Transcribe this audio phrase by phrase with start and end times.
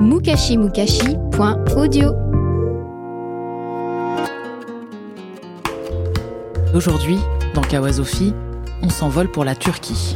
[0.00, 2.14] mukashimukashi.audio
[6.74, 7.18] Aujourd'hui,
[7.54, 8.34] dans Kawasofi,
[8.82, 10.14] on s'envole pour la Turquie.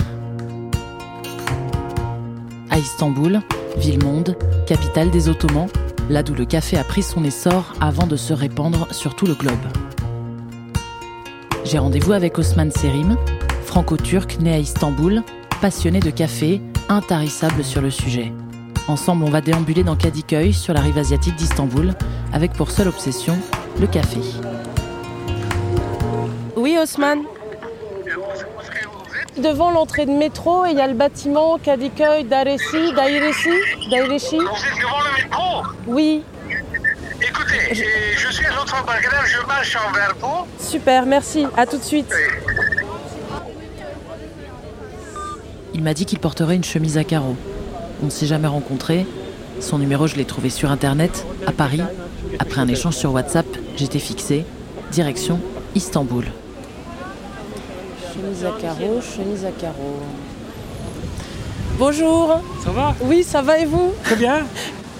[2.70, 3.40] À Istanbul,
[3.76, 4.36] ville-monde,
[4.66, 5.68] capitale des Ottomans,
[6.08, 9.34] là d'où le café a pris son essor avant de se répandre sur tout le
[9.34, 9.56] globe.
[11.64, 13.16] J'ai rendez-vous avec Osman Serim,
[13.64, 15.22] franco-turc né à Istanbul,
[15.60, 18.32] passionné de café, intarissable sur le sujet.
[18.88, 21.94] Ensemble, on va déambuler dans Kadıköy, sur la rive asiatique d'Istanbul,
[22.32, 23.38] avec pour seule obsession
[23.80, 24.18] le café.
[26.56, 27.18] Oui, Osman.
[29.38, 33.48] Devant l'entrée de métro, il y a le bâtiment Kadıköy Dairesi, Dairesi,
[33.90, 34.36] Daireshi.
[34.36, 36.22] Vous êtes devant le métro Oui,
[37.24, 37.74] Écoutez,
[38.16, 40.44] Je- suis à l'autre barrière, je marche envers vous.
[40.58, 41.46] super, merci.
[41.56, 42.12] À tout de suite.
[45.72, 47.36] Il m'a dit qu'il porterait une chemise à carreaux.
[48.02, 49.06] On ne s'est jamais rencontrés.
[49.60, 51.82] Son numéro, je l'ai trouvé sur Internet, à Paris.
[52.40, 54.44] Après un échange sur WhatsApp, j'étais fixé.
[54.90, 55.38] Direction
[55.76, 56.24] Istanbul.
[58.12, 60.00] Chemise à carreaux, chemise à carreaux.
[61.78, 62.40] Bonjour.
[62.64, 62.94] Ça va?
[63.02, 63.92] Oui, ça va et vous?
[64.02, 64.40] Très bien.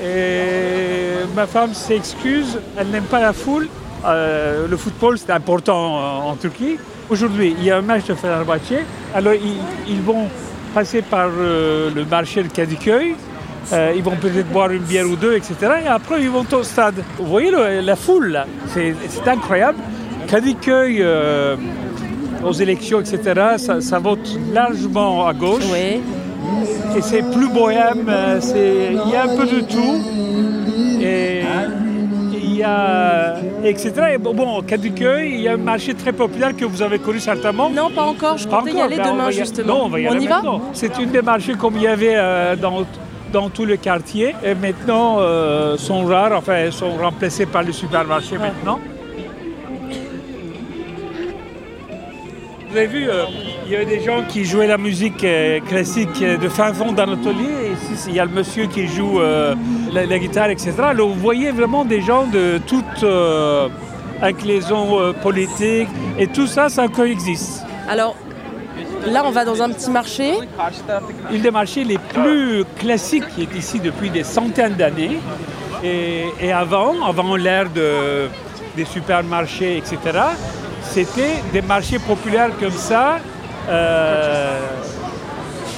[0.01, 3.69] Et ma femme s'excuse, elle n'aime pas la foule.
[4.05, 6.77] Euh, le football, c'est important en, en Turquie.
[7.11, 8.85] Aujourd'hui, il y a un match de Fenerbahçe.
[9.13, 9.59] Alors, ils,
[9.89, 10.29] ils vont
[10.75, 13.15] passer par euh, le marché de Kadıköy.
[13.73, 15.55] Euh, ils vont peut-être boire une bière ou deux, etc.
[15.85, 16.97] Et après, ils vont au stade.
[17.19, 18.95] Vous voyez le- la foule, là C'est
[19.29, 19.79] incroyable.
[20.27, 21.57] Kadıköy, euh,
[22.45, 23.19] aux élections, etc.,
[23.59, 25.63] ça, ça vote largement à gauche.
[25.73, 26.01] Oui.
[26.97, 28.11] Et c'est plus bohème,
[28.55, 30.03] il y a un peu de tout.
[31.01, 31.42] Et
[32.53, 33.93] il y a, etc.
[34.15, 37.71] Et bon, au il y a un marché très populaire que vous avez connu certainement.
[37.71, 38.37] Non, pas encore.
[38.39, 39.75] Je Pas comptais y encore, aller ben, demain, y- justement.
[39.75, 40.43] Non, on va y aller y va.
[40.73, 42.85] C'est une des marchés comme il y avait euh, dans,
[43.33, 44.35] dans tout le quartier.
[44.45, 48.79] Et maintenant, euh, sont rares, enfin, sont remplacés par les supermarchés maintenant.
[52.73, 53.25] Vous avez vu, euh,
[53.67, 56.93] il y avait des gens qui jouaient la musique euh, classique euh, de fin fond
[56.93, 57.73] dans l'atelier.
[57.93, 59.55] Ici, il y a le monsieur qui joue euh,
[59.93, 60.73] la, la guitare, etc.
[60.83, 63.05] Alors, vous voyez vraiment des gens de toute
[64.23, 65.89] inclinaison politique.
[66.19, 67.63] Et tout ça, ça coexiste.
[67.91, 68.17] Alors,
[69.07, 70.33] là, on va dans un petit marché.
[71.31, 75.19] Une des marchés les plus classiques qui est ici depuis des centaines d'années.
[75.85, 78.29] Et, et avant, avant l'ère de-
[78.77, 79.99] des supermarchés, etc.,
[80.93, 83.19] c'était des marchés populaires comme ça
[83.69, 84.59] euh,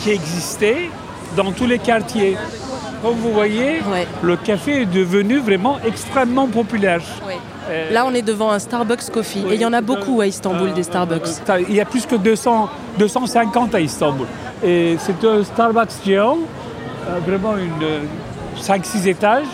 [0.02, 0.90] qui existaient
[1.36, 2.36] dans tous les quartiers.
[3.02, 4.06] Comme vous voyez, Ouais.
[4.22, 7.00] le café est devenu vraiment extrêmement populaire.
[7.70, 9.44] Euh, Là, on est devant un Starbucks Coffee.
[9.50, 11.28] Et il y en a beaucoup à Istanbul, des Starbucks.
[11.48, 14.26] euh, Il y a plus que 200, 250 à Istanbul.
[14.62, 16.38] Et c'est un Starbucks géant,
[17.26, 18.06] vraiment une
[18.60, 19.46] 5-6 étages.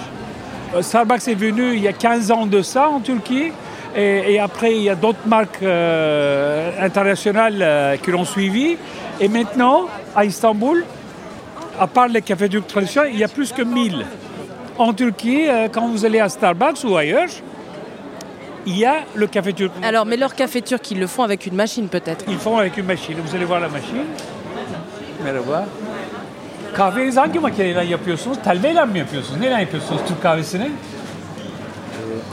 [0.80, 3.52] Starbucks est venu il y a 15 ans de ça en Turquie.
[3.96, 8.76] Et, et après, il y a d'autres marques euh, internationales euh, qui l'ont suivi.
[9.20, 10.84] Et maintenant, à Istanbul,
[11.78, 14.06] à part les cafés turcs traditionnels, il y a plus que 1000.
[14.78, 17.28] En Turquie, euh, quand vous allez à Starbucks ou ailleurs,
[18.66, 19.72] il y a le café turc.
[19.82, 22.24] Alors, mais leur café turc, ils le font avec une machine peut-être.
[22.28, 23.16] Ils font avec une machine.
[23.24, 24.04] Vous allez voir la machine.
[25.24, 25.66] Merhaba.
[26.74, 28.38] Kahvenizi hangi makineyle yapıyorsunuz?
[28.44, 29.40] Telveyle mi yapıyorsunuz?
[29.40, 30.00] Neyle yapıyorsunuz?
[30.08, 30.70] Türk kahvesini?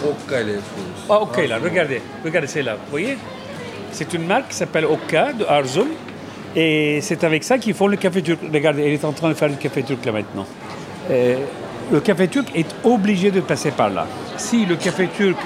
[0.04, 0.87] Okka ile yapıyoruz.
[1.10, 2.02] Ah, ok, là, regardez.
[2.24, 2.74] Regardez, c'est là.
[2.74, 3.18] Vous voyez?
[3.92, 5.88] C'est une marque qui s'appelle Okka de Arzum.
[6.56, 8.40] Et c'est avec ça qu'ils font le café turc.
[8.52, 10.46] Regardez, elle est en train de faire le café turc là maintenant.
[11.12, 11.38] Euh,
[11.92, 14.08] le café turc est obligé de passer par là.
[14.38, 15.38] Si le café turc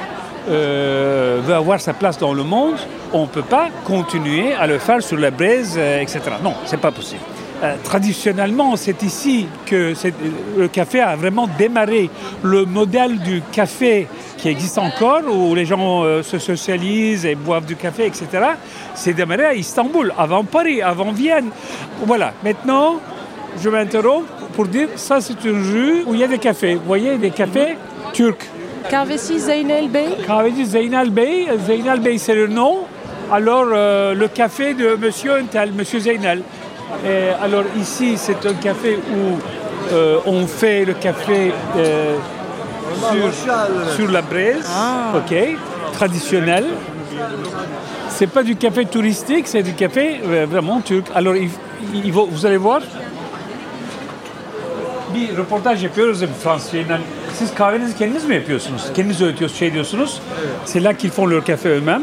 [0.50, 2.75] euh, veut avoir sa place dans le monde,
[3.13, 6.21] on ne peut pas continuer à le faire sur la braise, euh, etc.
[6.44, 7.21] Non, c'est pas possible.
[7.63, 9.94] Euh, traditionnellement, c'est ici que
[10.58, 12.10] le café a vraiment démarré.
[12.42, 17.66] Le modèle du café qui existe encore, où les gens euh, se socialisent et boivent
[17.66, 18.28] du café, etc.,
[18.96, 21.50] c'est démarré à Istanbul, avant Paris, avant Vienne.
[22.04, 23.00] Voilà, maintenant,
[23.62, 26.75] je m'interromps pour dire ça, c'est une rue où il y a des cafés.
[26.75, 27.78] Vous voyez, des cafés
[28.13, 28.50] turcs.
[28.90, 30.08] Kahvesi Zeynel Bey.
[30.25, 32.80] Kahveci Zeynal Bey, Zeynal Bey c'est le nom.
[33.31, 36.00] Alors euh, le café de Monsieur Untel, Monsieur.
[37.05, 39.39] Et alors ici, c'est un café où
[39.93, 42.15] euh, on fait le café euh,
[43.11, 44.67] sur, sur la braise,
[45.15, 45.33] ok,
[45.93, 46.65] traditionnel.
[48.09, 51.05] C'est pas du café touristique, c'est du café euh, vraiment turc.
[51.15, 51.49] Alors il-
[51.93, 52.81] il va- vous allez voir.
[55.13, 56.97] Bir röportaj yapıyoruz en Fransızca.
[57.33, 58.81] Siz kahvenizi kendiniz mi yapıyorsunuz?
[58.95, 60.21] Kendiniz öğütüyorsunuz, şey diyorsunuz.
[60.65, 62.01] C'est là qu'ils font leur café eux-mêmes.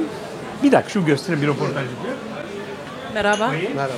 [0.63, 2.15] Bir dakika şu göstereyim bir röportaj yapıyor.
[3.77, 3.95] Merhaba.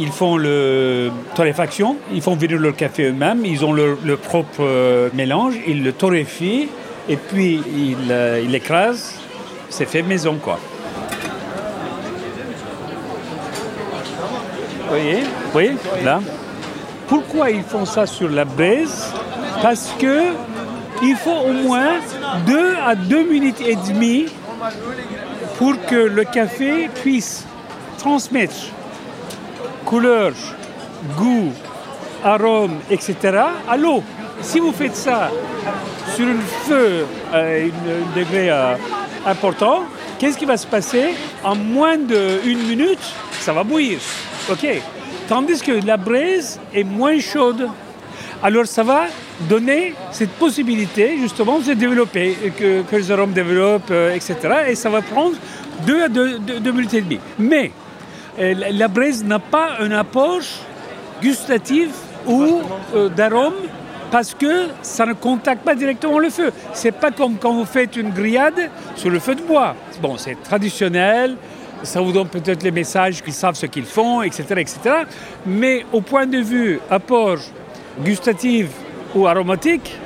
[0.00, 5.10] Ils font le torréfaction, ils font venir leur café eux-mêmes, ils ont leur, propre euh,
[5.12, 6.68] mélange, ils le torréfient
[7.06, 9.16] et puis ils euh, l'écrasent.
[9.68, 10.58] C'est fait maison quoi.
[14.80, 16.20] Vous voyez Vous voyez Là.
[17.06, 19.12] Pourquoi ils font ça sur la braise?
[19.60, 20.32] Parce que
[21.02, 22.00] il faut au moins
[22.46, 24.24] deux à deux minutes et demie
[25.58, 27.44] pour que le café puisse
[27.98, 28.72] transmettre
[29.90, 30.32] couleur,
[31.18, 31.52] goût,
[32.22, 33.16] arôme, etc.
[33.68, 34.04] à l'eau.
[34.40, 35.30] Si vous faites ça
[36.14, 37.70] sur un feu à un
[38.14, 38.76] degré euh,
[39.26, 39.82] important,
[40.16, 41.06] qu'est-ce qui va se passer
[41.42, 43.04] En moins d'une minute,
[43.40, 43.98] ça va bouillir.
[45.28, 47.68] Tandis que la braise est moins chaude.
[48.44, 49.06] Alors ça va
[49.48, 54.34] donner cette possibilité justement de développer, que, les arômes développent, euh, etc.
[54.68, 55.34] Et ça va prendre
[55.84, 56.38] deux à deux,
[56.72, 57.20] minutes et demie.
[57.38, 57.79] Mais euh,
[58.40, 60.40] la- la braise n'a pas un apport
[61.22, 61.90] gustatif
[62.26, 62.60] ou
[62.94, 63.54] euh, d'arôme
[64.10, 66.50] parce que ça ne contacte pas directement le feu.
[66.72, 69.74] C'est pas comme quand vous faites une grillade sur le feu de bois.
[70.02, 71.36] Bon, c'est traditionnel,
[71.82, 74.78] ça vous donne peut-être les messages qu'ils savent ce qu'ils font, etc., etc.
[75.46, 77.38] Mais au point de vue apport
[78.02, 78.66] gustatif
[79.14, 79.96] ou aromatique,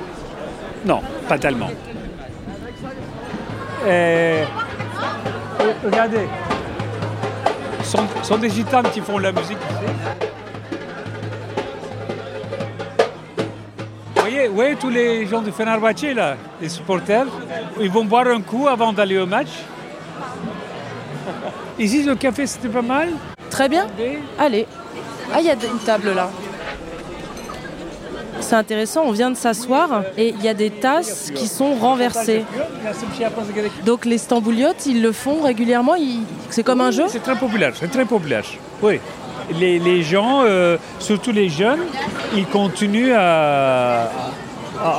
[0.85, 1.69] non, pas tellement.
[3.87, 4.43] Euh,
[5.83, 6.27] regardez,
[7.85, 9.57] sont, sont des gitanes qui font la musique.
[14.15, 17.27] Vous voyez, vous voyez tous les gens de Fenerbahçe là, les supporters,
[17.79, 19.49] ils vont boire un coup avant d'aller au match.
[21.77, 23.09] Ici, le café, c'était pas mal.
[23.49, 23.87] Très bien.
[24.39, 24.65] Allez.
[25.33, 26.29] Ah, il y a une table là.
[28.45, 32.45] C'est intéressant, on vient de s'asseoir et il y a des tasses qui sont renversées.
[33.83, 35.95] Donc les stambouliotes, ils le font régulièrement,
[36.51, 37.05] c'est comme un jeu?
[37.07, 38.43] C'est très populaire, c'est très populaire.
[38.83, 38.99] Oui.
[39.59, 41.79] Les, gens, euh, surtout les jeunes,
[42.35, 44.09] ils continuent à,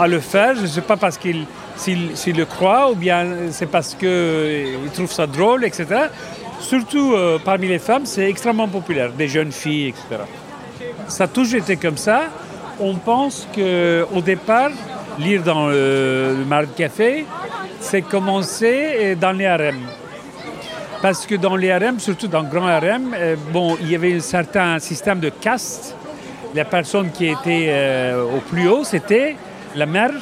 [0.08, 0.56] le faire.
[0.56, 1.46] Je ne sais pas parce qu'ils
[1.76, 5.86] s'ils, le croient ou bien c'est parce qu'ils trouvent ça drôle, etc.
[6.58, 10.24] Surtout euh, parmi les femmes, c'est extrêmement populaire, des jeunes filles, etc.
[11.06, 12.24] Ça a toujours été comme ça.
[12.78, 14.70] On pense qu'au départ,
[15.18, 17.24] lire dans le, le Mar de Café,
[17.80, 19.86] c'est commencé dans les harems.
[21.02, 24.14] Parce que dans les harems, surtout dans le grand harem, euh, bon, il y avait
[24.14, 25.94] un certain système de caste.
[26.54, 29.36] La personne qui était euh, au plus haut, c'était
[29.74, 30.12] la mère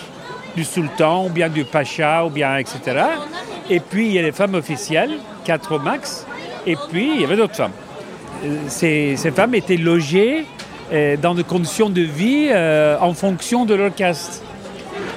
[0.57, 2.81] du sultan, ou bien du pacha, ou bien etc.
[3.71, 5.13] Et puis il y a les femmes officielles,
[5.45, 6.27] quatre au max,
[6.67, 7.73] et puis il y avait d'autres femmes.
[8.45, 10.54] Euh, Ces, femmes étaient logées euh,
[10.93, 14.43] dans des conditions de vie euh, en fonction de leur caste.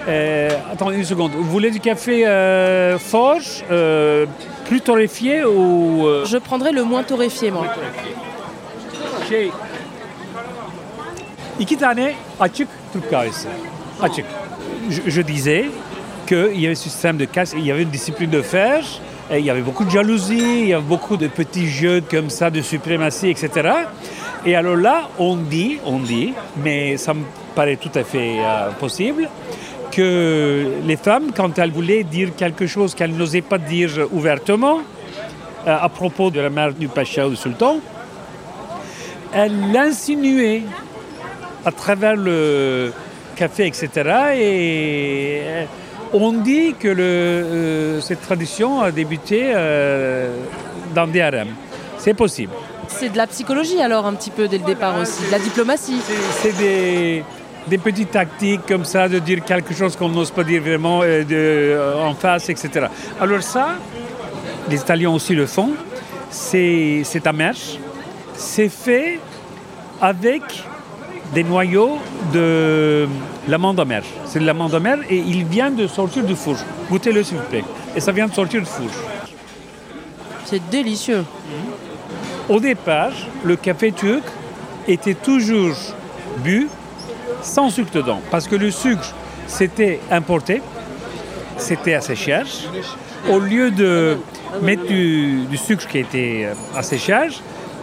[0.07, 1.31] Euh, attendez une seconde.
[1.33, 4.25] Vous voulez du café euh, fort, euh,
[4.65, 6.07] plus torréfié ou...
[6.07, 7.65] euh, Je prendrais le moins torréfié, moi.
[9.29, 9.51] Şey,
[11.59, 13.47] iki tane açık Türk kahvesi.
[14.01, 14.25] Açık.
[14.89, 15.65] Je, je disais
[16.27, 18.85] qu'il y avait ce système de casse, il y avait une discipline de fer,
[19.29, 22.29] et il y avait beaucoup de jalousie, il y avait beaucoup de petits jeux comme
[22.29, 23.49] ça de suprématie, etc.
[24.47, 27.23] Et alors là, on dit, on dit, mais ça me
[27.53, 29.27] paraît tout à fait euh, possible,
[29.91, 34.77] que les femmes, quand elles voulaient dire quelque chose qu'elles n'osaient pas dire ouvertement,
[35.67, 37.79] euh, à propos de la mère du pacha ou du sultan,
[39.33, 40.61] elle l'insinuait
[41.65, 42.93] à travers le
[43.35, 43.89] café, etc.
[44.33, 45.65] Et euh,
[46.13, 49.51] on dit que cette tradition a débuté
[50.95, 51.53] dans des harems.
[51.97, 52.53] C'est possible.
[52.87, 55.99] C'est de la psychologie alors un petit peu dès le départ aussi, de la diplomatie.
[56.41, 57.23] C'est- des,
[57.67, 61.23] des petites tactiques comme ça de dire quelque chose qu'on n'ose pas dire vraiment euh,
[61.23, 62.87] de- euh, en face, etc.
[63.19, 63.75] Alors ça,
[64.69, 65.71] les Italiens aussi le font.
[66.29, 67.53] C'est c'est amer.
[68.35, 69.19] C'est fait
[70.01, 70.41] avec
[71.33, 71.97] des noyaux
[72.33, 73.07] de
[73.47, 74.03] l'amande amère.
[74.25, 76.55] C'est de l'amande amère et il vient de sortir du four.
[76.89, 77.63] Goûtez-le s'il vous plaît.
[77.95, 78.89] Et ça vient de sortir du four.
[80.45, 81.25] C'est délicieux.
[82.49, 83.11] Au départ,
[83.43, 84.23] le café turc
[84.87, 85.75] était toujours
[86.37, 86.69] bu
[87.41, 88.21] sans sucre dedans.
[88.31, 89.13] Parce que le sucre,
[89.47, 90.61] c'était importé,
[91.57, 92.45] c'était assez cher.
[93.29, 94.17] Au lieu de
[94.61, 97.31] mettre du, sucre qui était euh, assez cher,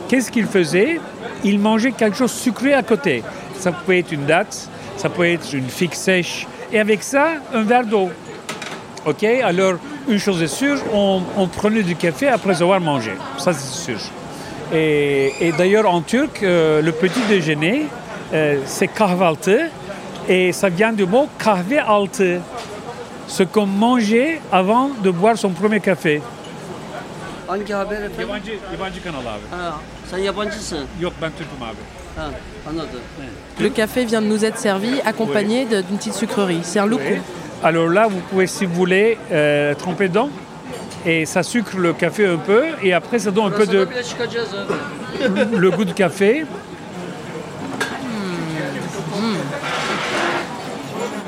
[0.08, 0.98] qu'est-ce qu'ils faisaient
[1.46, 3.22] il mangeait quelque chose sucré à côté.
[3.58, 7.62] Ça peut être une date, ça peut être une figue sèche, et avec ça, un
[7.62, 8.08] verre d'eau.
[9.04, 9.74] Ok, alors
[10.08, 13.12] une chose est sûre, on prenait du café après avoir mangé.
[13.36, 13.98] Ça c'est sûr.
[14.74, 17.86] Et, et d'ailleurs en turc, euh, le petit déjeuner,
[18.32, 19.70] euh, c'est kahvaltı
[20.28, 22.40] et ça vient du mot kahve altı.
[23.26, 26.20] Ce qu'on mangeait avant de boire son premier café.
[27.46, 28.20] Hangi haber efendim?
[28.20, 29.46] Yabancı, yabancı kanal abi.
[29.50, 29.74] Ha,
[30.10, 30.86] sen yabancısın.
[31.00, 31.82] Yok ben Türk'üm abi.
[32.16, 32.30] Ha,
[32.70, 33.00] anladım.
[33.60, 36.60] Le café vient de nous être servi accompagné d'une petite sucrerie.
[36.62, 37.20] C'est un loukoum.
[37.62, 40.28] Alors là, vous pouvez, si vous voulez, euh, tremper dedans.
[41.06, 42.62] Et ça sucre le café un peu.
[42.82, 43.86] Et après, ça donne un peu de
[45.56, 46.44] le goût de café.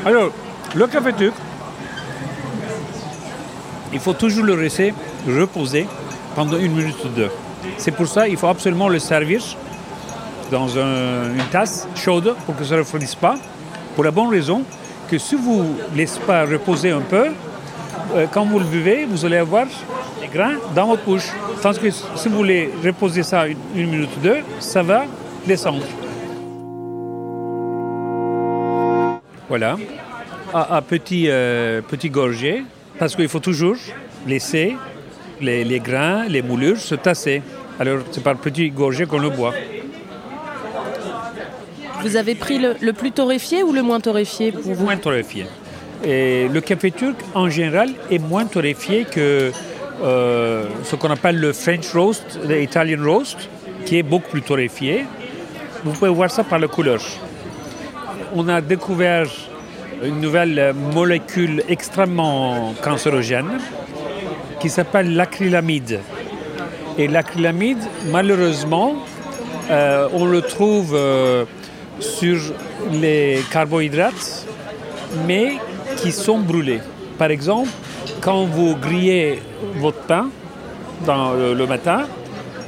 [0.04, 0.30] Alors,
[0.74, 1.34] le café turc,
[3.92, 4.94] il faut toujours le laisser
[5.26, 5.86] reposer
[6.34, 7.30] pendant une minute ou deux.
[7.78, 9.42] C'est pour ça qu'il faut absolument le servir
[10.50, 13.36] dans un- une tasse chaude pour que ça ne refroidisse pas.
[13.94, 14.62] Pour la bonne raison
[15.10, 17.26] que si vous ne laissez pas reposer un peu,
[18.32, 19.66] quand vous le buvez, vous allez avoir
[20.20, 21.28] des grains dans votre bouche.
[21.62, 25.04] Tandis que si vous voulez reposer ça une, une minute ou deux, ça va
[25.46, 25.84] descendre.
[29.48, 29.76] Voilà,
[30.52, 32.64] à, à petit, euh, petit gorgée,
[32.98, 33.76] parce qu'il faut toujours
[34.26, 34.76] laisser
[35.40, 37.42] les, les grains, les moulures se tasser.
[37.78, 39.54] Alors c'est par petit gorgée qu'on le boit.
[42.02, 45.46] Vous avez pris le, le plus torréfié ou le moins torréfié pour vous moins torréfié.
[46.04, 49.50] Le café turc, en général, est moins torréfié que
[50.02, 53.48] euh, ce qu'on appelle le French roast, l'Italian roast,
[53.86, 55.06] qui est beaucoup plus torréfié.
[55.84, 57.00] Vous pouvez voir ça par la couleur.
[58.34, 59.26] On a découvert
[60.04, 63.58] une nouvelle molécule extrêmement cancérogène
[64.60, 66.00] qui s'appelle l'acrylamide.
[66.98, 67.78] Et l'acrylamide,
[68.10, 68.96] malheureusement,
[69.70, 71.44] euh, on le trouve euh,
[72.00, 72.38] sur
[72.92, 74.46] les carbohydrates,
[75.26, 75.56] mais
[75.96, 76.80] qui sont brûlés.
[77.18, 77.70] Par exemple,
[78.20, 79.40] quand vous grillez
[79.76, 80.28] votre pain
[81.04, 82.04] dans le, matin,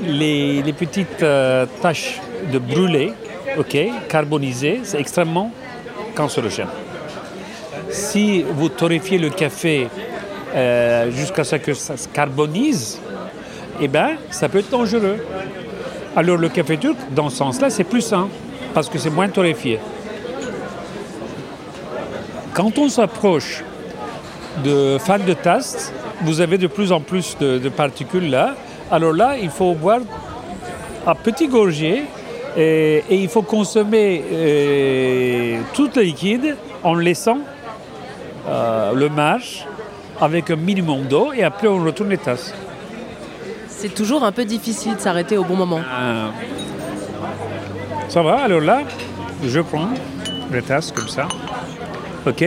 [0.02, 2.20] les, les petites euh, taches
[2.52, 3.12] de brûlé,
[3.58, 3.76] ok,
[4.08, 5.50] carbonisées, c'est extrêmement
[6.14, 6.68] cancérogène.
[7.90, 9.88] Si vous torréfiez le café
[10.54, 13.00] euh, jusqu'à ce que ça se carbonise,
[13.80, 15.18] eh ben, ça peut être dangereux.
[16.16, 18.28] Alors le café turc, dans ce sens-là, c'est plus sain,
[18.74, 19.78] parce que c'est moins torréfié.
[22.58, 23.62] Quand on s'approche
[24.64, 28.56] de fin de tasse, vous avez de plus en plus de, de particules là.
[28.90, 30.00] Alors là, il faut boire
[31.06, 32.02] à petit gorgée
[32.56, 37.38] et, et il faut consommer euh, tout le liquide en laissant
[38.48, 39.64] euh, le marge
[40.20, 42.52] avec un minimum d'eau et après on retourne les tasses.
[43.68, 45.78] C'est toujours un peu difficile de s'arrêter au bon moment.
[45.78, 46.28] Euh,
[48.08, 48.80] ça va, alors là,
[49.44, 49.90] je prends
[50.52, 51.28] les tasses comme ça.
[52.28, 52.44] OK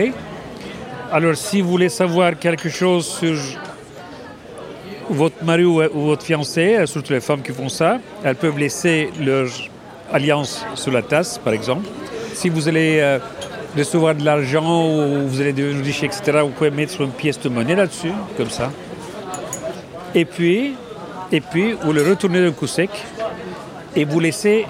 [1.10, 3.36] Alors, si vous voulez savoir quelque chose sur
[5.10, 9.10] votre mari ou, votre fiancé, euh, surtout les femmes qui font ça, elles peuvent laisser
[9.20, 9.48] leur
[10.12, 11.88] alliance sur la tasse, par exemple.
[12.32, 13.18] Si vous allez euh,
[13.76, 17.48] recevoir de l'argent ou vous allez devenir riche, etc., vous pouvez mettre une pièce de
[17.48, 18.70] monnaie là-dessus, comme ça.
[20.14, 20.74] Et puis,
[21.32, 22.90] et puis, vous le retournez d'un coup sec
[23.96, 24.64] et vous laissez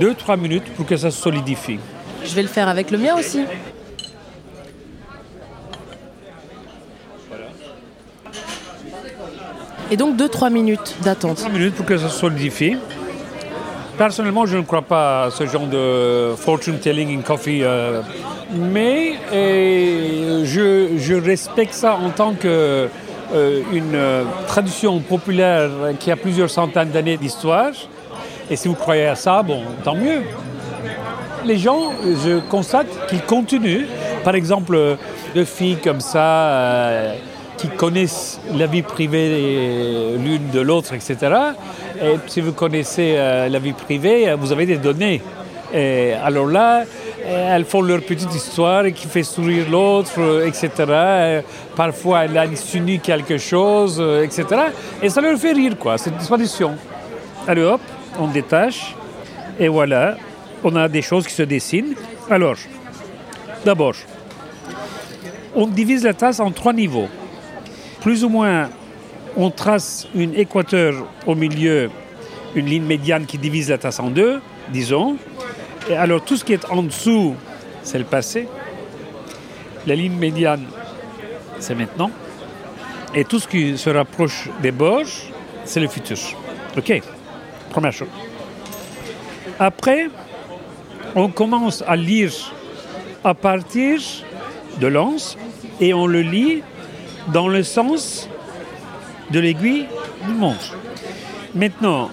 [0.00, 1.78] 2-3 minutes pour que ça se solidifie.
[2.24, 3.40] Je vais le faire avec le mien aussi.
[9.90, 11.36] Et donc 2-3 minutes d'attente.
[11.36, 12.76] 3 minutes pour que ça solidifie.
[13.98, 18.00] Personnellement, je ne crois pas à ce genre de fortune telling in coffee, euh,
[18.52, 22.88] mais euh, je, respecte ça en tant que
[23.34, 23.98] euh, une
[24.46, 27.72] tradition populaire qui a plusieurs centaines d'années d'histoire.
[28.48, 30.22] Et si vous croyez à ça, bon, tant mieux.
[31.44, 33.86] Les gens, je constate qu'ils continuent.
[34.22, 34.96] Par exemple,
[35.34, 37.14] deux filles comme ça,
[37.58, 41.16] qui connaissent la vie privée l'une de l'autre, etc.
[42.00, 45.20] Et si vous connaissez euh, la vie privée, euh, vous avez des données.
[46.24, 46.84] Alors là,
[47.26, 51.42] euh, elles font leur petite histoire qui fait sourire l'autre, etc.
[51.76, 54.46] Parfois, elles insinuent quelque chose, etc.
[55.02, 55.98] Et ça leur fait rire, quoi.
[55.98, 56.76] C'est une tradition.
[57.46, 57.80] Allez hop,
[58.18, 58.94] on détache.
[59.58, 60.16] Et voilà,
[60.62, 61.94] on a des choses qui se dessinent.
[62.30, 62.56] Alors,
[63.64, 63.94] d'abord,
[65.54, 67.08] on divise la tasse en trois niveaux.
[68.08, 68.70] Plus ou moins,
[69.36, 70.94] on trace une équateur
[71.26, 71.90] au milieu,
[72.54, 75.18] une ligne médiane qui divise la tasse en deux, disons.
[75.90, 77.34] Et alors, tout ce qui est en dessous,
[77.82, 78.48] c'est le passé.
[79.86, 80.64] La ligne médiane,
[81.58, 82.10] c'est maintenant.
[83.14, 85.04] Et tout ce qui se rapproche des bords,
[85.66, 86.16] c'est le futur.
[86.78, 87.02] OK
[87.68, 88.08] Première chose.
[89.58, 90.08] Après,
[91.14, 92.32] on commence à lire
[93.22, 94.00] à partir
[94.80, 95.36] de l'anse
[95.78, 96.62] et on le lit
[97.32, 98.28] dans le sens
[99.30, 99.86] de l'aiguille
[100.26, 100.76] du montre.
[101.54, 102.10] Maintenant,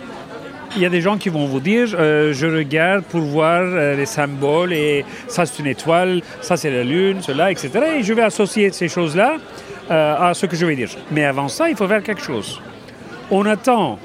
[0.75, 3.95] il y a des gens qui vont vous dire euh, je regarde pour voir euh,
[3.95, 7.71] les symboles et ça c'est une étoile, ça c'est la lune, cela, etc.
[7.97, 9.37] Et je vais associer ces choses-là
[9.89, 10.89] euh, à ce que je vais dire.
[11.11, 12.59] Mais avant ça, il faut faire quelque chose.
[13.31, 13.99] On attend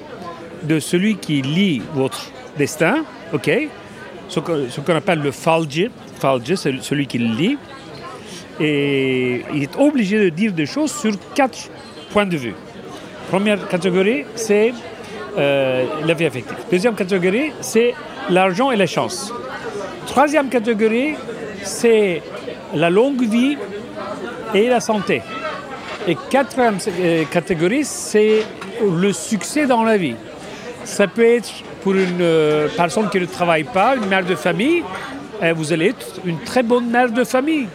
[0.63, 3.51] de celui qui lit votre destin, ok,
[4.29, 5.89] ce qu'on appelle le falge,
[6.55, 7.59] c'est celui qui le lit,
[8.61, 11.71] et il est obligé de dire des choses sur quatre
[12.13, 12.55] points de vue.
[13.31, 14.73] Première catégorie, c'est
[15.39, 16.57] euh, la vie affective.
[16.71, 17.95] Deuxième catégorie, c'est
[18.29, 19.33] l'argent et la chance.
[20.07, 21.15] Troisième catégorie,
[21.63, 22.23] c'est
[22.75, 23.57] la longue vie
[24.55, 25.23] et la santé.
[26.07, 28.43] Et quatrième euh, catégorie, c'est
[28.83, 30.17] le succès dans la vie.
[30.85, 31.51] Ça peut être
[31.83, 34.83] pour une euh, personne qui ne travaille pas, une mère de famille,
[35.55, 37.67] vous allez être une très bonne mère de famille.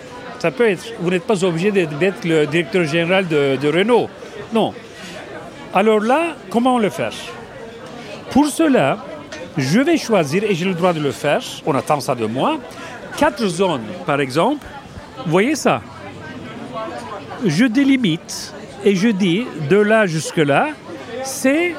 [0.46, 0.94] Ça peut être.
[1.00, 4.08] Vous n'êtes pas obligé d'être le directeur général de, Renault.
[4.54, 4.76] Non.
[5.74, 7.14] Alors là, comment le faire
[8.30, 9.00] Pour cela,
[9.58, 12.60] je vais choisir, et j'ai le droit de le faire, on attend ça de moi,
[13.18, 14.64] quatre zones, par exemple.
[15.26, 15.82] Vous voyez ça?
[17.44, 20.68] Je délimite et je dis de là jusque là,
[21.24, 21.74] c'est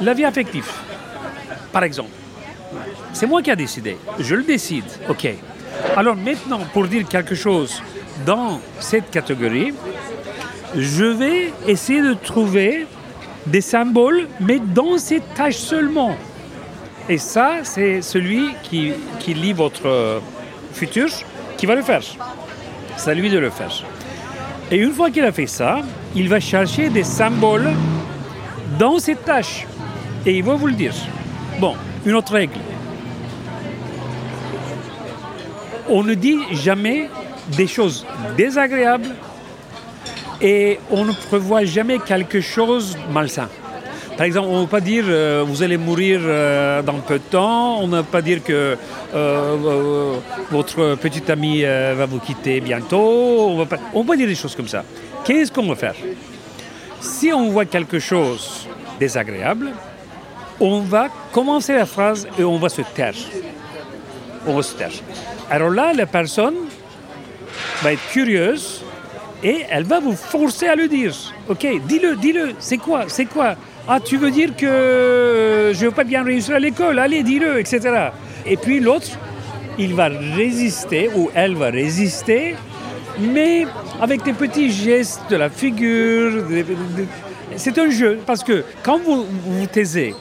[0.00, 0.68] la vie affective,
[1.72, 2.10] par exemple.
[3.12, 3.98] C'est moi qui a décidé.
[4.18, 4.82] Je le décide.
[5.08, 5.28] OK.
[5.96, 7.82] Alors maintenant, pour dire quelque chose
[8.26, 9.72] dans cette catégorie,
[10.76, 12.86] je vais essayer de trouver
[13.46, 16.16] des symboles, mais dans cette tâche seulement.
[17.08, 18.94] Et ça, c'est celui qui,
[19.34, 20.20] lit votre
[20.72, 21.08] futur
[21.56, 22.02] qui va le faire.
[22.96, 23.84] C'est à lui de le faire.
[24.70, 25.80] Et une fois qu'il a fait ça,
[26.16, 27.70] il va chercher des symboles
[28.78, 29.66] dans cette tâche.
[30.24, 30.94] Et il va vous le dire.
[31.60, 31.74] Bon,
[32.06, 32.58] une autre règle.
[35.88, 37.08] On ne dit jamais
[37.56, 39.10] des choses désagréables
[40.40, 43.48] et on ne prévoit jamais quelque chose de malsain.
[44.16, 47.24] Par exemple, on ne va pas dire euh, vous allez mourir euh, dans peu de
[47.24, 48.76] temps, on ne va pas dire que
[49.14, 50.16] euh,
[50.50, 54.68] votre petit ami va vous quitter bientôt, on ne va pas dire des choses comme
[54.68, 54.84] ça.
[55.24, 55.96] Qu'est-ce qu'on va faire?
[57.00, 58.68] Si on voit quelque chose
[59.00, 59.72] désagréable,
[60.60, 63.14] on va commencer la phrase et on va se taire.
[64.46, 64.92] On va se taire.
[65.50, 66.54] Alors là, la personne
[67.82, 68.82] va être curieuse
[69.42, 71.14] et elle va vous forcer à le dire.
[71.48, 73.54] Ok, dis-le, dis-le, c'est quoi, c'est quoi?
[73.86, 77.60] Ah, tu veux dire que je ne veux pas bien réussir à l'école, allez, dis-le,
[77.60, 78.08] etc.
[78.46, 79.08] Et puis l'autre,
[79.78, 82.54] il va résister ou elle va résister,
[83.18, 83.66] mais
[84.00, 86.44] avec des petits gestes de la figure.
[87.56, 90.14] C'est un jeu, parce que quand vous vous taisez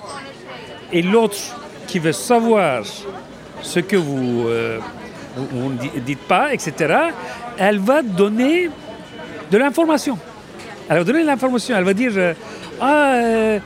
[0.91, 1.37] et l'autre
[1.87, 2.83] qui veut savoir
[3.61, 4.79] ce que vous euh,
[5.35, 6.73] vous- ne di- dites pas, etc.,
[7.57, 8.69] elle va donner
[9.51, 10.17] de l'information.
[10.89, 11.75] Elle va donner de l'information.
[11.77, 12.33] Elle va dire euh,
[12.81, 13.59] Ah, euh,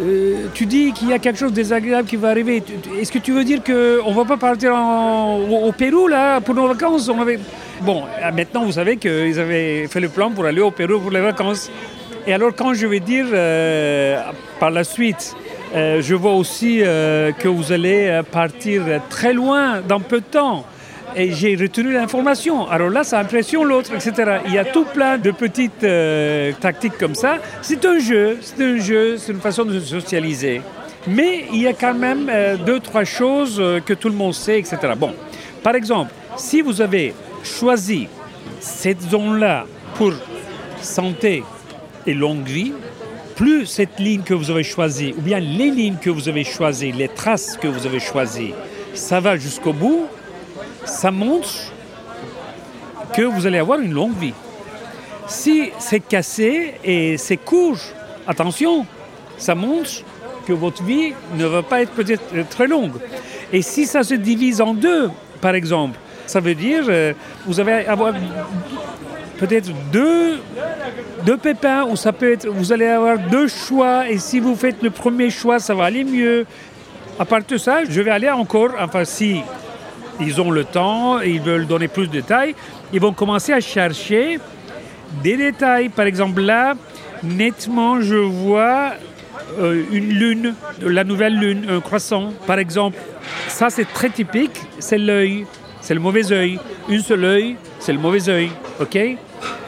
[0.00, 2.62] euh, tu dis qu'il y a quelque chose de désagréable qui va arriver.
[3.00, 3.72] Est-ce que tu veux dire qu'on
[4.10, 7.10] ne va pas partir au, Pérou là, pour nos vacances?
[7.82, 11.20] Bon, maintenant vous savez qu'ils avaient fait le plan pour aller au Pérou pour les
[11.20, 11.70] vacances.
[12.26, 13.26] Et alors, quand je vais dire
[14.60, 15.34] par la suite,
[15.74, 20.64] je vois aussi que vous allez partir très loin dans peu de temps.
[21.16, 22.68] Et j'ai retenu l'information.
[22.68, 24.38] Alors là, ça impressionne l'autre, etc.
[24.46, 27.38] Il y a tout plein de petites euh, tactiques comme ça.
[27.62, 30.60] C'est un jeu, c'est un jeu, c'est une façon de se socialiser.
[31.06, 34.34] Mais il y a quand même euh, deux, trois choses euh, que tout le monde
[34.34, 34.76] sait, etc.
[34.96, 35.14] Bon,
[35.62, 38.08] par exemple, si vous avez choisi
[38.58, 40.12] cette zone-là pour
[40.80, 41.44] santé
[42.06, 42.72] et longue vie,
[43.36, 46.92] plus cette ligne que vous avez choisie, ou bien les lignes que vous avez choisies,
[46.92, 48.54] les traces que vous avez choisies,
[48.94, 50.06] ça va jusqu'au bout,
[50.84, 51.48] ça montre
[53.14, 54.34] que vous allez avoir une longue vie.
[55.26, 57.78] Si c'est cassé et c'est court,
[58.26, 58.86] attention,
[59.38, 59.90] ça montre
[60.46, 62.92] que votre vie ne va pas être peut-être euh, très longue.
[63.52, 67.14] Et si ça se divise en deux, par exemple, ça veut dire euh,
[67.46, 68.12] vous allez avoir
[69.38, 70.40] peut-être deux,
[71.24, 74.82] deux pépins, ou ça peut être, vous allez avoir deux choix, et si vous faites
[74.82, 76.46] le premier choix, ça va aller mieux.
[77.18, 79.40] À part de ça, je vais aller encore, enfin si
[80.20, 82.54] ils ont le temps, ils veulent donner plus de détails,
[82.92, 84.38] ils vont commencer à chercher
[85.22, 85.88] des détails.
[85.88, 86.74] Par exemple, là,
[87.22, 88.92] nettement, je vois
[89.58, 92.32] euh, une lune, la nouvelle lune, un croissant.
[92.46, 92.98] Par exemple,
[93.48, 95.46] ça c'est très typique, c'est l'œil,
[95.80, 96.58] c'est le mauvais œil.
[96.88, 98.50] Une seule œil, c'est le mauvais œil,
[98.80, 98.96] ok?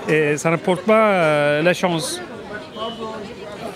[0.09, 2.21] Et ça n'apporte pas euh, la chance.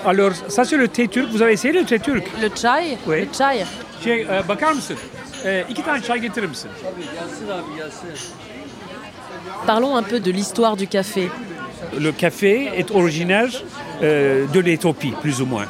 [0.06, 1.28] Alors, ça c'est le thé turc.
[1.30, 2.24] Vous avez essayé le thé turc?
[2.40, 2.96] Le chai?
[3.06, 3.20] Oui.
[3.22, 3.64] Le chai
[4.04, 4.96] Şey, e, bakar mısın?
[5.68, 6.70] Iki tane çay getirir misin?
[7.14, 8.08] Gelsin abi gelsin.
[9.66, 11.28] Parlons un peu de l'histoire du café.
[11.98, 13.48] Le café est originaire
[14.02, 15.66] euh, de l'Éthiopie, plus ou moins.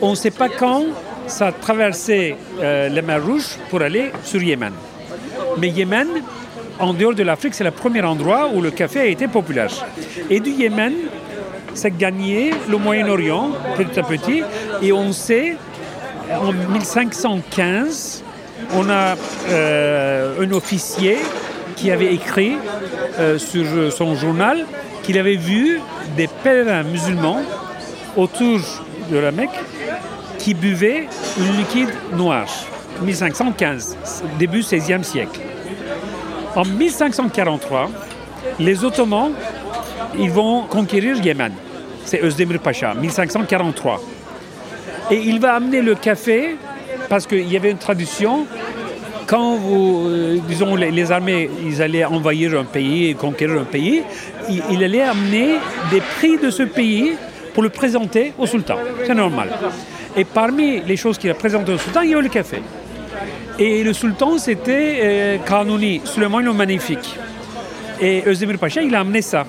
[0.00, 0.84] On ne sait pas quand
[1.26, 4.72] ça a traversé euh, la mer Rouge pour aller sur Yémen.
[5.58, 6.08] Mais Yémen,
[6.78, 9.70] en dehors de l'Afrique, c'est le premier endroit où le café a été populaire.
[10.30, 10.94] Et du Yémen,
[11.74, 14.42] ça a gagné le Moyen-Orient petit à petit.
[14.82, 15.56] Et on sait,
[16.30, 18.24] en 1515,
[18.74, 19.16] on a
[19.48, 21.18] euh, un officier
[21.76, 22.56] qui avait écrit
[23.18, 24.66] euh, sur son journal
[25.02, 25.80] qu'il avait vu
[26.16, 27.40] des pèlerins musulmans
[28.16, 28.60] autour
[29.10, 29.50] de la Mecque
[30.38, 31.08] qui buvaient
[31.40, 32.46] un liquide noir.
[33.02, 33.96] 1515,
[34.38, 35.40] début 16e siècle.
[36.54, 37.90] En 1543,
[38.58, 39.32] les Ottomans
[40.18, 41.52] ils vont conquérir Yémen.
[42.04, 44.00] C'est Özdemir Pacha, 1543.
[45.10, 46.56] Et il va amener le café
[47.12, 48.46] parce qu'il y avait une tradition.
[49.26, 50.38] Quand euh,
[50.78, 54.02] les, armées, ils allaient envahir un pays, conquérir un pays,
[54.48, 55.56] il, il allait amener
[55.90, 57.12] des prix de ce pays
[57.52, 58.76] pour le présenter au sultan.
[59.04, 59.50] C'est normal.
[60.16, 62.62] Et parmi les choses qu'il a présentées au sultan, il y avait le café.
[63.58, 67.18] Et le sultan, c'était euh, Suleiman le Magnifique.
[68.00, 69.44] Et Özdemir Pacha, il a amené ça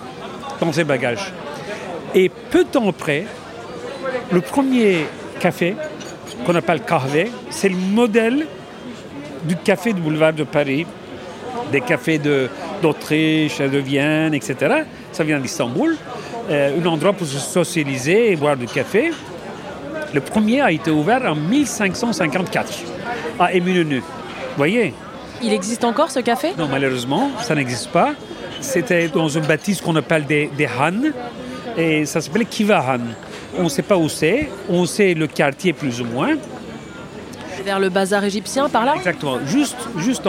[0.60, 1.32] dans ses bagages.
[2.14, 3.24] Et peu de temps après,
[4.34, 5.06] le premier
[5.40, 5.76] café,
[6.46, 8.46] qu'on appelle Kahve, c'est le modèle
[9.46, 10.86] du café du boulevard de Paris,
[11.72, 12.20] des cafés
[12.82, 14.84] d'Autriche, de, Vienne, etc.
[15.12, 15.98] Ça vient d'Istanbul.
[16.50, 19.12] Euh, un endroit pour se socialiser et boire du café.
[20.14, 22.74] Le premier a été ouvert en 1554
[23.40, 24.00] à Éminenu.
[24.00, 24.94] Vous voyez?
[25.42, 26.50] Il existe encore ce café?
[26.58, 28.14] Non, malheureusement, ça n'existe pas.
[28.62, 31.12] C'était dans une bâtisse qu'on appelle des, des Han,
[31.78, 33.00] et ça s'appelait Kiva Han.
[33.58, 36.36] On ne sait pas où c'est, on sait le quartier plus ou moins.
[37.64, 40.28] Vers le bazar égyptien, par là Exactement, juste, juste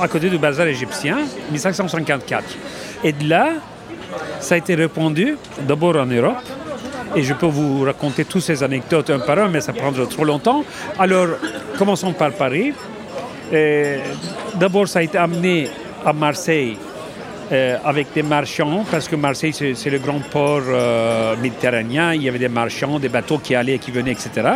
[0.00, 1.18] à côté du bazar égyptien,
[1.50, 2.44] 1554.
[3.02, 3.54] Et de là,
[4.40, 6.42] ça a été répandu d'abord en Europe,
[7.16, 10.24] et je peux vous raconter toutes ces anecdotes un par un, mais ça prendra trop
[10.24, 10.64] longtemps.
[10.98, 11.28] Alors,
[11.78, 12.72] commençons par Paris.
[14.54, 15.68] D'abord, ça a été amené
[16.04, 16.76] à Marseille
[17.52, 22.14] euh, avec des marchands, parce que Marseille, c'est le grand port euh, méditerranéen.
[22.14, 24.48] Il y avait des marchands, des bateaux qui allaient qui venaient, etc.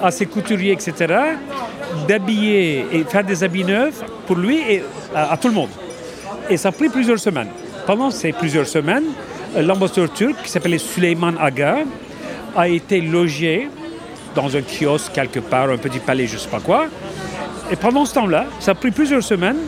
[0.02, 1.14] à ses couturiers, etc.,
[2.06, 4.82] d'habiller et faire des habits neufs pour lui et
[5.14, 5.70] à, tout le monde.
[6.48, 7.48] Et ça a pris plusieurs semaines.
[7.86, 9.04] Pendant ces plusieurs semaines,
[9.56, 11.78] l'ambassadeur turc, qui s'appelait Süleyman Aga,
[12.56, 13.68] a été logé
[14.34, 16.86] dans un kiosque quelque part, un petit palais, je ne sais pas quoi.
[17.70, 19.58] Et pendant ce temps-là, ça a pris plusieurs semaines.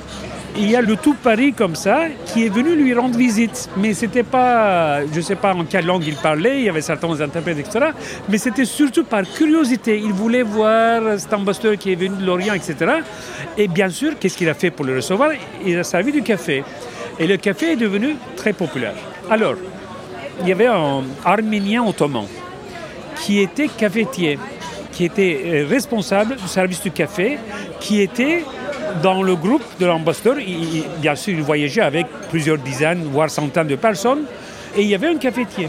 [0.56, 3.68] Il y a le tout Paris comme ça qui est venu lui rendre visite.
[3.76, 6.80] Mais c'était pas, je ne sais pas en quelle langue il parlait, il y avait
[6.80, 7.86] certains interprètes, etc.
[8.28, 9.98] Mais c'était surtout par curiosité.
[9.98, 12.76] Il voulait voir cet ambassadeur qui est venu de l'Orient, etc.
[13.58, 15.32] Et bien sûr, qu'est-ce qu'il a fait pour le recevoir?
[15.66, 16.62] Il a servi du café.
[17.18, 18.94] Et le café est devenu très populaire.
[19.30, 19.54] Alors,
[20.42, 22.26] il y avait un Arménien ottoman
[23.22, 24.38] qui était cafetier,
[24.92, 27.38] qui était euh, responsable du service du café,
[27.80, 28.44] qui était
[29.02, 30.38] dans le groupe de l'ambassadeur.
[30.40, 34.24] Il- bien sûr, il voyageait avec plusieurs dizaines, voire centaines de personnes.
[34.76, 35.68] Et il y avait un cafetier.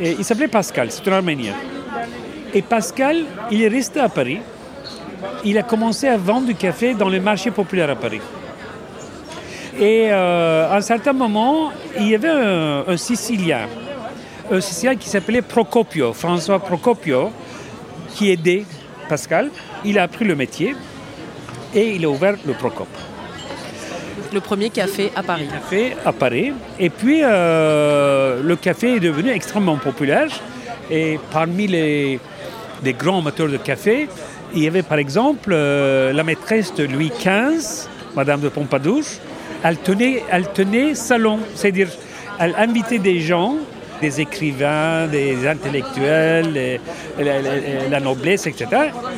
[0.00, 1.54] Et il s'appelait Pascal, c'est un Arménien.
[2.54, 4.40] Et Pascal, il est resté à Paris.
[5.44, 8.20] Il a commencé à vendre du café dans les marchés populaires à Paris.
[9.78, 13.68] Et euh, à un certain moment, il y avait un, un Sicilien,
[14.50, 17.30] un Sicilien qui s'appelait Procopio, François Procopio,
[18.14, 18.64] qui aidait
[19.08, 19.50] Pascal.
[19.84, 20.74] Il a appris le métier
[21.74, 22.88] et il a ouvert le Procop
[24.32, 25.46] Le premier café à Paris.
[25.46, 26.52] café à Paris.
[26.78, 30.28] Et puis, euh, le café est devenu extrêmement populaire.
[30.90, 32.18] Et parmi les,
[32.82, 34.08] les grands amateurs de café,
[34.54, 39.02] il y avait par exemple euh, la maîtresse de Louis XV, Madame de Pompadour.
[39.62, 41.88] Elle tenait, elle tenait salon, c'est-à-dire
[42.38, 43.56] elle invitait des gens,
[44.00, 46.80] des écrivains, des intellectuels,
[47.18, 48.66] la, noblesse, etc.,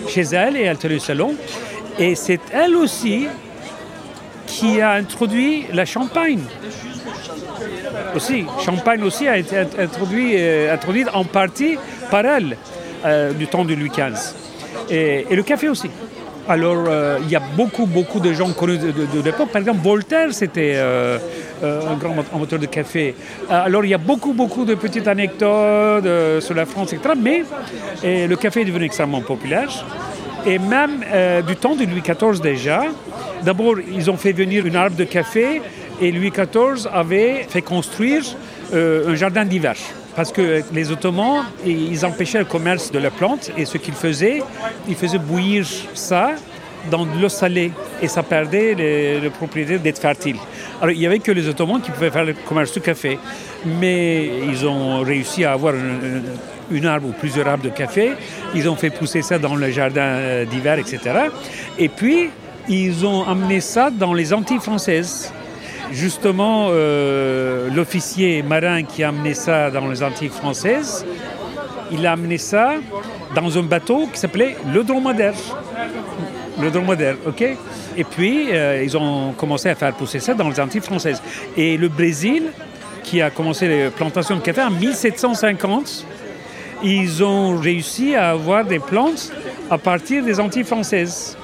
[0.09, 1.35] chez elle et elle tenait salon.
[1.99, 3.27] Et c'est elle aussi
[4.47, 6.43] qui a introduit la champagne.
[8.15, 11.77] Aussi, champagne aussi a été introduit, euh, introduite en partie
[12.11, 12.57] par elle
[13.05, 14.35] euh, du temps de Louis XV.
[14.91, 15.91] Et le café aussi.
[16.49, 19.51] Alors, euh, il y a beaucoup, beaucoup de gens connus de, l'époque.
[19.51, 21.19] Par exemple, Voltaire, c'était euh,
[21.63, 23.15] euh, un grand amateur de café.
[23.51, 26.07] Alors, il y a beaucoup, beaucoup de petites anecdotes
[26.41, 27.15] sur la France, etc.
[27.23, 27.45] Mais
[28.03, 29.69] le café est devenu extrêmement populaire.
[30.47, 31.05] Et même
[31.47, 32.85] du temps de Louis XIV déjà,
[33.43, 35.61] d'abord, ils ont fait venir une arbre de café
[36.01, 38.23] et Louis XIV avait fait construire
[38.73, 39.77] un jardin d'hiver.
[40.19, 44.43] Parce que les Ottomans, ils empêchaient le commerce de la plante et ce qu'ils faisaient,
[44.89, 46.33] ils faisaient bouillir ça
[46.91, 47.71] dans de l'eau salée
[48.03, 50.35] et ça perdait les, propriétés d'être fertile.
[50.81, 53.17] Alors il n'y avait que les Ottomans qui pouvaient faire le commerce du café,
[53.65, 56.25] mais ils ont réussi à avoir une,
[56.73, 58.15] une arbre ou plusieurs arbres de café,
[58.57, 60.99] ils ont fait pousser ça dans le jardin euh, d'hiver, etc.
[61.79, 62.31] Et puis
[62.69, 65.33] ils ont amené ça dans les Antilles françaises.
[65.93, 71.05] Justement, euh, l'officier marin qui a amené ça dans les Antilles françaises,
[71.91, 72.75] il a amené ça
[73.35, 75.35] dans un bateau qui s'appelait le Dromadaire.
[76.61, 77.43] Le Dromadaire, ok?
[77.97, 81.23] Et puis, euh, ils ont commencé à faire pousser ça dans les Antilles françaises.
[81.57, 82.45] Et le Brésil,
[83.03, 86.07] qui a commencé les plantations de café en 1750,
[86.83, 89.33] ils ont réussi à avoir des plantes
[89.71, 91.37] à partir des Antilles françaises.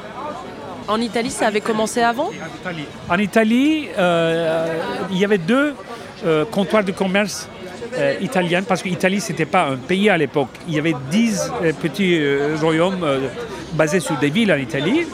[0.86, 2.30] En Italie, ça avait commencé avant
[3.08, 4.66] En Italie, euh,
[5.10, 5.74] il y avait deux
[6.26, 7.48] euh, comptoirs de commerce
[7.96, 10.48] euh, italiens, parce que l'Italie, ce n'était pas un pays à l'époque.
[10.68, 12.20] Il y avait dix euh, petits
[12.60, 13.04] royaumes
[13.74, 15.06] basés sur des villes en Italie.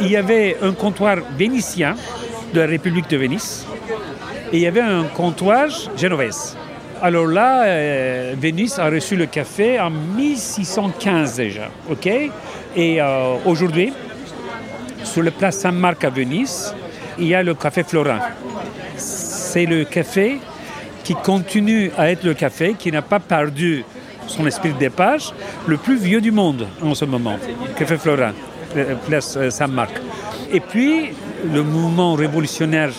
[0.00, 1.96] Il y avait un comptoir vénitien
[2.54, 3.66] de la République de Venise
[4.52, 6.56] et il y avait un comptoir génovese.
[7.02, 12.08] Alors là, Venise a reçu le café en 1615 déjà, ok?
[12.76, 13.00] Et
[13.44, 13.92] aujourd'hui,
[15.08, 16.74] sur le place Saint-Marc à Venise,
[17.18, 18.20] il y a le café Florin.
[18.96, 20.38] C'est le café
[21.02, 23.84] qui continue à être le café, qui n'a pas perdu
[24.26, 25.34] son esprit de départ,
[25.66, 28.34] le plus vieux du monde en ce moment, le café Florin,
[28.76, 29.92] euh, place euh, Saint-Marc.
[30.52, 31.10] Et puis,
[31.50, 32.90] le mouvement révolutionnaire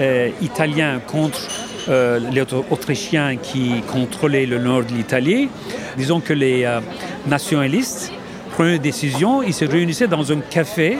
[0.00, 1.40] euh, italien contre
[1.88, 5.48] les Autrichiens qui contrôlaient le nord de l'Italie,
[5.96, 6.68] disons que les
[7.28, 8.10] nationalistes
[8.54, 10.98] prenaient une décision, ils se réunissaient dans un café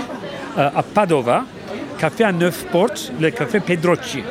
[0.57, 1.45] à Padova,
[1.99, 4.23] café à neuf portes, le café Pedrocci.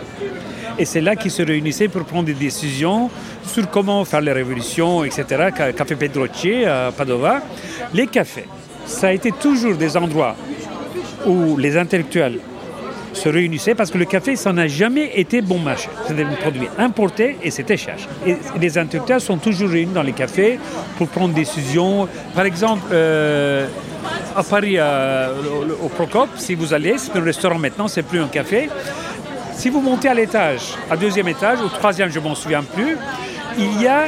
[0.77, 3.09] Et c'est là qu'ils se réunissaient pour prendre des décisions
[3.45, 5.25] sur comment faire la révolution, etc.
[5.55, 7.41] Ca- Café Pedrocci à Padova.
[7.93, 8.45] Les cafés,
[8.85, 10.35] ça a été toujours des endroits
[11.25, 12.39] où les intellectuels
[13.13, 15.87] se réunissaient parce que le café, ça n'a jamais été bon marché.
[16.05, 17.95] C'était un produit importé et c'était cher.
[18.27, 20.59] Et les intellectuels sont toujours réunis dans les cafés
[20.97, 22.09] pour prendre des décisions.
[22.35, 23.67] Par exemple, euh,
[24.35, 25.33] à Paris, euh,
[25.81, 28.69] au, au Procop, si vous allez, c'est un restaurant maintenant, c'est plus un café.
[29.53, 32.97] Si vous montez à l'étage, à deuxième étage, au troisième, je m'en souviens plus,
[33.57, 34.05] il y a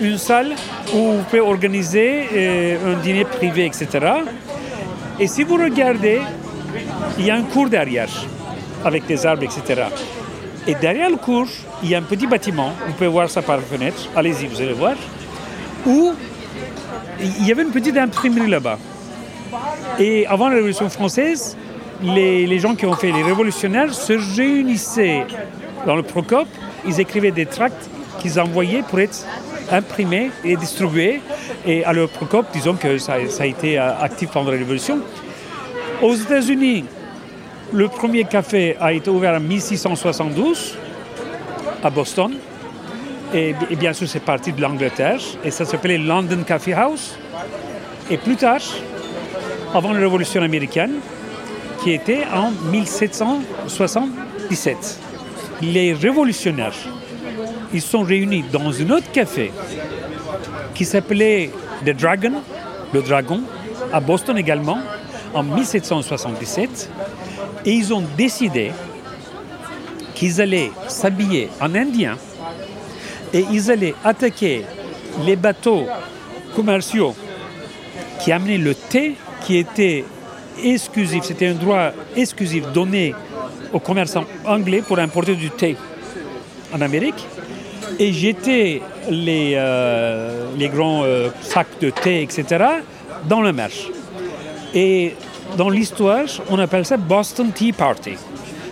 [0.00, 0.54] une salle
[0.92, 3.88] où vous pouvez organiser euh, un dîner privé, etc.
[5.18, 6.20] Et si vous regardez,
[7.18, 8.08] il y a un cours derrière,
[8.84, 9.84] avec des arbres, etc.
[10.66, 11.48] Et derrière le cours,
[11.82, 14.60] il y a un petit bâtiment, vous pouvez voir ça par la fenêtre, allez-y, vous
[14.60, 14.94] allez voir,
[15.86, 16.12] où
[17.20, 18.78] il y avait une petite imprimerie là-bas.
[19.98, 21.56] Et avant la Révolution française,
[22.02, 25.26] les, gens qui ont fait les révolutionnaires se réunissaient
[25.86, 26.46] dans le Procop,
[26.86, 29.24] ils écrivaient des tracts qu'ils envoyaient pour être
[29.70, 31.20] imprimés et distribués.
[31.66, 35.00] Et à le Procop, disons que ça, ça a été euh, actif pendant la Révolution.
[36.02, 36.84] Aux États-Unis,
[37.72, 40.76] le premier café a été ouvert en 1672
[41.82, 42.32] à Boston.
[43.32, 45.20] Et, et bien sûr, c'est parti de l'Angleterre.
[45.44, 47.16] Et ça s'appelait London Coffee House.
[48.10, 48.60] Et plus tard,
[49.74, 50.94] avant la Révolution américaine,
[51.82, 55.00] qui était en 1777.
[55.62, 56.74] Les révolutionnaires,
[57.72, 59.52] ils sont réunis dans un autre café
[60.74, 61.50] qui s'appelait
[61.84, 62.32] The Dragon,
[62.92, 63.42] le Dragon,
[63.92, 64.78] à Boston également,
[65.34, 66.90] en 1777.
[67.64, 68.72] Et ils ont décidé
[70.14, 72.16] qu'ils allaient s'habiller en indien
[73.32, 74.64] et ils allaient attaquer
[75.24, 75.86] les bateaux
[76.56, 77.14] commerciaux
[78.20, 79.16] qui amenaient le thé
[79.50, 80.04] qui était
[80.62, 83.12] exclusif, c'était un droit exclusif donné
[83.72, 85.76] aux commerçants anglais pour importer du thé
[86.72, 87.26] en Amérique
[87.98, 92.64] et jeter les, euh, les grands euh, sacs de thé, etc.,
[93.28, 93.70] dans la mer.
[94.72, 95.14] Et
[95.56, 98.12] dans l'histoire, on appelle ça Boston Tea Party.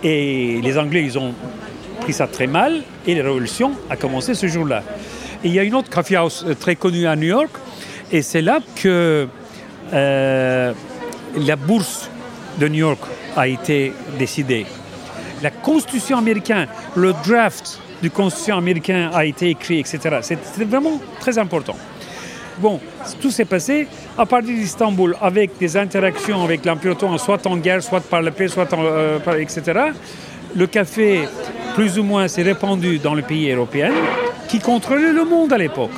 [0.01, 1.33] Et les Anglais, ils ont
[1.99, 4.83] pris ça très mal et la révolution a commencé ce jour-là.
[5.43, 7.51] Et il y a une autre coffee house euh, très connue à New York
[8.13, 9.27] et c'est là que
[9.93, 10.73] euh,
[11.37, 12.09] la bourse
[12.59, 12.99] de New York
[13.35, 14.65] a été décidée.
[15.41, 19.99] la constitution américaine, le draft du constitution américain a été écrit, etc.
[20.21, 21.75] C'était vraiment très important.
[22.57, 22.79] Bon,
[23.21, 27.81] tout s'est passé à partir d'Istanbul avec des interactions avec l'Empire ottoman, soit en guerre,
[27.81, 29.61] soit par la paix, soit en, euh, par- etc.
[30.55, 31.21] Le café,
[31.75, 33.93] plus ou moins, s'est répandu dans les pays européens
[34.49, 35.91] qui contrôlaient le monde à l'époque.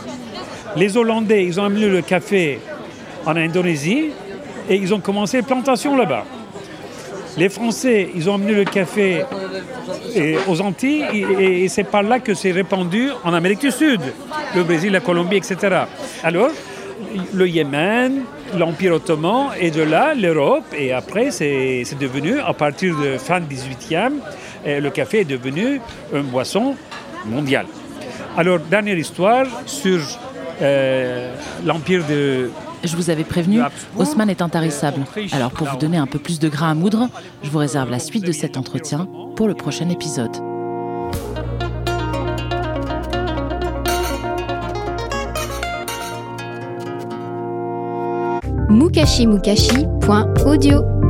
[0.75, 2.59] Les Hollandais, ils ont amené le café
[3.25, 4.11] en Indonésie
[4.69, 6.25] et ils ont commencé les plantations là-bas.
[7.37, 9.23] Les Français, ils ont amené le café
[10.47, 11.05] aux Antilles
[11.39, 14.01] et, c'est par là que c'est répandu en Amérique du Sud,
[14.55, 15.85] le Brésil, la Colombie, etc.
[16.23, 16.49] Alors,
[17.33, 18.23] le Yémen,
[18.57, 24.13] l'Empire ottoman et de là l'Europe et après c'est devenu, à partir de fin 18e,
[24.67, 25.81] euh, le café est devenu
[26.13, 26.75] une boisson
[27.25, 27.65] mondiale.
[28.37, 29.99] Alors, dernière histoire sur
[30.61, 31.33] euh,
[31.65, 32.49] l'Empire de
[32.83, 33.61] Je vous avais prévenu,
[33.97, 35.01] Haussmann est intarissable.
[35.31, 37.09] Alors pour vous donner un peu plus de grain à moudre,
[37.43, 40.31] je vous réserve la suite de cet entretien pour le prochain épisode.
[48.71, 51.00] mukashimukashi.audio